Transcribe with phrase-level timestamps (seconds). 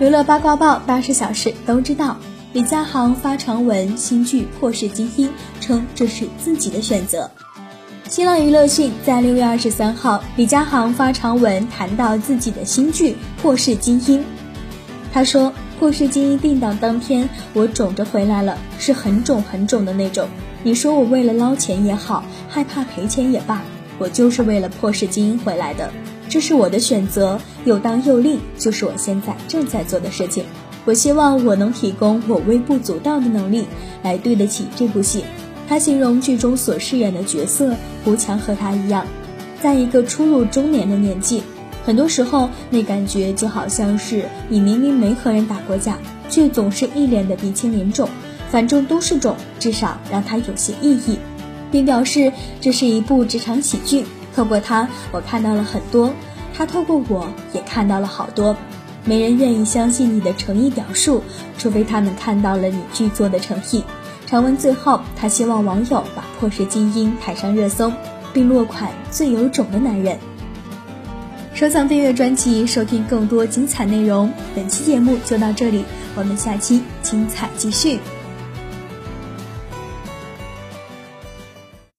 [0.00, 2.16] 娱乐八卦报，大事小事都知道。
[2.52, 5.28] 李佳航发长文新剧《破世精英》，
[5.60, 7.30] 称这是自己的选择。
[8.08, 14.18] 新浪娱乐讯，在六月二十三号，李佳航发长文谈到自己的新剧《破世精英》。
[15.12, 20.28] 他说：“《破世精英》定档当天，我肿着回来了，是很肿很肿的那种。
[20.64, 23.62] 你说我为了捞钱也好，害怕赔钱也罢，
[23.98, 25.88] 我就是为了《破世精英》回来的。
[26.28, 30.44] 这是我的选择，又当又立，就是我现在正在做的事情。”
[30.86, 33.66] 我希望我能提供我微不足道的能力，
[34.02, 35.24] 来对得起这部戏。
[35.66, 39.06] 他形容剧中所饰演的角色胡强和他一样，
[39.62, 41.42] 在一个初入中年的年纪，
[41.86, 45.98] 很多时候那感觉就好像是你明明没和人打过架，
[46.28, 48.06] 却总是一脸的鼻青脸肿，
[48.50, 51.18] 反正都是肿，至少让他有些意义，
[51.72, 54.04] 并表示这是一部职场喜剧。
[54.34, 56.12] 透过他，我看到了很多，
[56.52, 58.56] 他透过我也看到了好多。
[59.04, 61.22] 没人愿意相信你的诚意表述，
[61.58, 63.84] 除非他们看到了你剧作的诚意。
[64.26, 67.92] 长文最后，他希望网友把《破世精英》抬上热搜，
[68.32, 70.18] 并落款“最有种的男人”。
[71.52, 74.32] 收藏订阅专辑，收听更多精彩内容。
[74.56, 75.84] 本期节目就到这里，
[76.16, 78.00] 我们下期精彩继续。